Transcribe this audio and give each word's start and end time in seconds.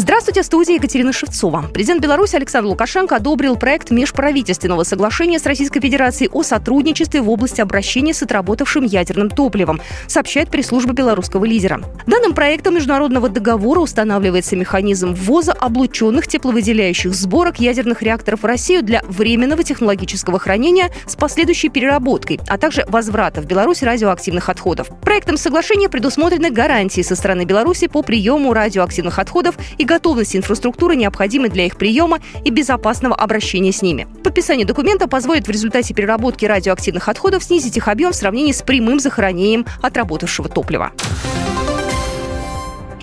Здравствуйте, 0.00 0.42
в 0.42 0.44
студии 0.44 0.74
Екатерина 0.74 1.12
Шевцова. 1.12 1.64
Президент 1.74 2.00
Беларуси 2.00 2.36
Александр 2.36 2.68
Лукашенко 2.68 3.16
одобрил 3.16 3.56
проект 3.56 3.90
межправительственного 3.90 4.84
соглашения 4.84 5.40
с 5.40 5.44
Российской 5.44 5.80
Федерацией 5.80 6.30
о 6.32 6.44
сотрудничестве 6.44 7.20
в 7.20 7.28
области 7.28 7.60
обращения 7.60 8.14
с 8.14 8.22
отработавшим 8.22 8.84
ядерным 8.84 9.28
топливом, 9.28 9.80
сообщает 10.06 10.50
пресс-служба 10.50 10.92
белорусского 10.92 11.44
лидера. 11.44 11.82
Данным 12.06 12.32
проектом 12.32 12.76
международного 12.76 13.28
договора 13.28 13.80
устанавливается 13.80 14.54
механизм 14.54 15.14
ввоза 15.14 15.52
облученных 15.52 16.28
тепловыделяющих 16.28 17.12
сборок 17.12 17.58
ядерных 17.58 18.00
реакторов 18.00 18.44
в 18.44 18.46
Россию 18.46 18.84
для 18.84 19.02
временного 19.02 19.64
технологического 19.64 20.38
хранения 20.38 20.92
с 21.08 21.16
последующей 21.16 21.70
переработкой, 21.70 22.38
а 22.46 22.56
также 22.56 22.86
возврата 22.88 23.42
в 23.42 23.46
Беларусь 23.46 23.82
радиоактивных 23.82 24.48
отходов. 24.48 24.90
Проектом 25.00 25.36
соглашения 25.36 25.88
предусмотрены 25.88 26.52
гарантии 26.52 27.00
со 27.00 27.16
стороны 27.16 27.42
Беларуси 27.42 27.88
по 27.88 28.04
приему 28.04 28.52
радиоактивных 28.52 29.18
отходов 29.18 29.56
и 29.76 29.87
готовности 29.88 30.36
инфраструктуры, 30.36 30.94
необходимой 30.94 31.48
для 31.48 31.66
их 31.66 31.76
приема 31.76 32.20
и 32.44 32.50
безопасного 32.50 33.16
обращения 33.16 33.72
с 33.72 33.82
ними. 33.82 34.06
Подписание 34.22 34.64
документа 34.66 35.08
позволит 35.08 35.48
в 35.48 35.50
результате 35.50 35.94
переработки 35.94 36.44
радиоактивных 36.44 37.08
отходов 37.08 37.42
снизить 37.42 37.76
их 37.76 37.88
объем 37.88 38.12
в 38.12 38.16
сравнении 38.16 38.52
с 38.52 38.62
прямым 38.62 39.00
захоронением 39.00 39.66
отработавшего 39.82 40.48
топлива. 40.48 40.92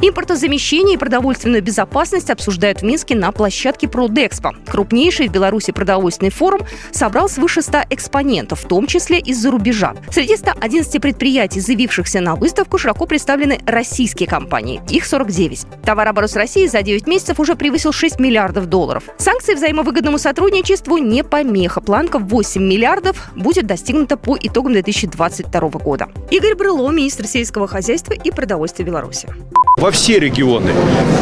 Импортозамещение 0.08 0.94
и 0.94 0.98
продовольственную 0.98 1.64
безопасность 1.64 2.30
обсуждают 2.30 2.82
в 2.82 2.84
Минске 2.84 3.16
на 3.16 3.32
площадке 3.32 3.88
Продэкспо. 3.88 4.52
Крупнейший 4.68 5.27
в 5.27 5.32
Беларуси 5.32 5.72
продовольственный 5.72 6.30
форум 6.30 6.62
собрал 6.91 7.27
свыше 7.27 7.63
100 7.63 7.86
экспонентов, 7.90 8.60
в 8.63 8.68
том 8.68 8.86
числе 8.86 9.18
из-за 9.18 9.49
рубежа. 9.49 9.96
Среди 10.12 10.38
111 10.38 11.02
предприятий, 11.02 11.60
заявившихся 11.60 12.22
на 12.22 12.36
выставку, 12.36 12.77
широко 12.77 13.08
представлены 13.08 13.60
российские 13.65 14.30
компании. 14.30 14.80
Их 14.91 15.07
49. 15.07 15.65
Товарооборот 15.84 16.30
с 16.30 16.35
Россией 16.35 16.68
за 16.68 16.84
9 16.84 17.08
месяцев 17.08 17.40
уже 17.40 17.55
превысил 17.55 17.91
6 17.91 18.20
миллиардов 18.20 18.68
долларов. 18.68 19.05
Санкции 19.18 19.55
взаимовыгодному 19.55 20.20
сотрудничеству 20.20 20.98
не 20.98 21.24
помеха. 21.24 21.82
Планка 21.82 22.20
в 22.20 22.27
8 22.27 22.62
миллиардов 22.62 23.32
будет 23.35 23.65
достигнута 23.65 24.18
по 24.18 24.37
итогам 24.40 24.74
2022 24.74 25.62
года. 25.80 26.10
Игорь 26.30 26.54
Брыло, 26.54 26.91
министр 26.91 27.26
сельского 27.26 27.68
хозяйства 27.68 28.13
и 28.13 28.30
продовольствия 28.30 28.85
Беларуси. 28.85 29.30
Во 29.77 29.91
все 29.91 30.20
регионы, 30.20 30.71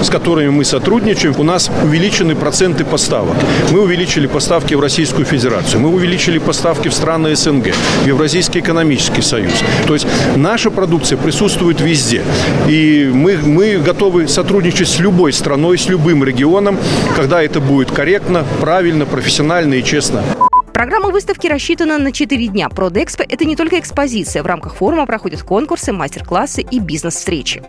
с 0.04 0.12
которыми 0.12 0.50
мы 0.50 0.64
сотрудничаем, 0.64 1.34
у 1.40 1.44
нас 1.44 1.72
увеличены 1.84 2.36
проценты 2.36 2.86
поставок. 2.86 3.36
Мы 3.72 3.82
увеличили 3.82 4.28
поставки 4.28 4.76
в 4.76 4.80
Российскую 4.80 5.26
Федерацию, 5.26 5.82
мы 5.82 5.90
увеличили 5.90 6.38
поставки 6.38 6.88
в 6.88 6.94
страны 6.94 7.36
СНГ, 7.36 7.74
в 8.04 8.06
Евразийский 8.06 8.60
экономический 8.60 9.24
союз. 9.24 9.54
То 9.88 9.96
есть 9.96 10.06
наша 10.36 10.70
продукция 10.70 11.18
присутствует 11.18 11.82
везде. 11.82 12.22
И 12.68 13.10
мы, 13.12 13.38
мы 13.38 13.80
готовы 13.80 14.28
сотрудничать 14.28 14.88
с 14.88 15.00
любой 15.00 15.34
страной, 15.34 15.80
с 15.80 15.90
любым 15.90 16.24
регионом, 16.24 16.78
когда 17.16 17.42
это 17.42 17.60
будет 17.60 17.90
корректно, 17.90 18.46
правильно, 18.62 19.08
профессионально 19.08 19.74
и 19.74 19.84
честно. 19.84 20.24
Программа 20.74 21.10
выставки 21.10 21.48
рассчитана 21.48 21.98
на 21.98 22.12
4 22.12 22.48
дня. 22.48 22.70
Продэкспо– 22.70 23.24
это 23.28 23.46
не 23.46 23.56
только 23.56 23.80
экспозиция. 23.80 24.44
В 24.44 24.46
рамках 24.46 24.76
форума 24.76 25.08
проходят 25.08 25.42
конкурсы, 25.42 25.92
мастер-классы 25.92 26.62
и 26.62 26.80
бизнес-встречи. 26.80 27.64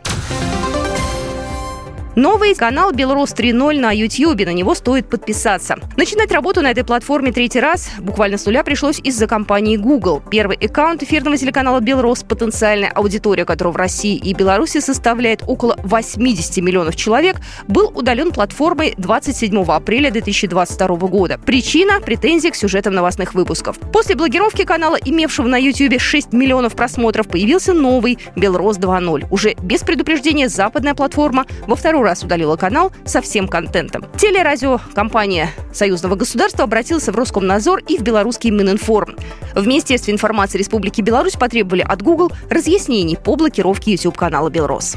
Новый 2.16 2.54
канал 2.54 2.92
«Белрос 2.92 3.32
3.0» 3.32 3.80
на 3.80 3.90
YouTube. 3.90 4.46
На 4.46 4.52
него 4.52 4.76
стоит 4.76 5.08
подписаться. 5.08 5.76
Начинать 5.96 6.30
работу 6.30 6.62
на 6.62 6.70
этой 6.70 6.84
платформе 6.84 7.32
третий 7.32 7.58
раз 7.58 7.90
буквально 7.98 8.38
с 8.38 8.46
нуля 8.46 8.62
пришлось 8.62 9.00
из-за 9.00 9.26
компании 9.26 9.76
Google. 9.76 10.22
Первый 10.30 10.56
аккаунт 10.56 11.02
эфирного 11.02 11.36
телеканала 11.36 11.80
«Белрос», 11.80 12.22
потенциальная 12.22 12.90
аудитория 12.90 13.44
которого 13.44 13.72
в 13.72 13.76
России 13.76 14.16
и 14.16 14.32
Беларуси 14.32 14.78
составляет 14.78 15.42
около 15.48 15.76
80 15.82 16.58
миллионов 16.58 16.94
человек, 16.94 17.38
был 17.66 17.90
удален 17.92 18.30
платформой 18.30 18.94
27 18.96 19.64
апреля 19.64 20.12
2022 20.12 20.96
года. 21.08 21.40
Причина– 21.44 22.00
претензии 22.04 22.50
к 22.50 22.54
сюжетам 22.54 22.94
новостных 22.94 23.34
выпусков. 23.34 23.76
После 23.92 24.14
блокировки 24.14 24.64
канала, 24.64 24.94
имевшего 25.04 25.48
на 25.48 25.56
YouTube 25.56 26.00
6 26.00 26.32
миллионов 26.32 26.76
просмотров, 26.76 27.26
появился 27.26 27.72
новый 27.72 28.18
«Белрос 28.36 28.78
2.0». 28.78 29.26
Уже 29.32 29.54
без 29.60 29.80
предупреждения 29.80 30.48
западная 30.48 30.94
платформа 30.94 31.44
во 31.66 31.74
раз 32.04 32.22
удалила 32.22 32.56
канал 32.56 32.92
со 33.04 33.20
всем 33.20 33.48
контентом. 33.48 34.04
Телерадиокомпания 34.16 35.50
Союзного 35.72 36.14
государства 36.14 36.64
обратилась 36.64 37.08
в 37.08 37.14
Роскомнадзор 37.14 37.80
и 37.88 37.98
в 37.98 38.02
белорусский 38.02 38.50
Мининформ. 38.50 39.16
В 39.54 39.66
Министерстве 39.66 40.14
информации 40.14 40.58
Республики 40.58 41.00
Беларусь 41.00 41.34
потребовали 41.34 41.82
от 41.82 42.02
Google 42.02 42.30
разъяснений 42.48 43.16
по 43.16 43.34
блокировке 43.36 43.92
YouTube-канала 43.92 44.50
«Белрос». 44.50 44.96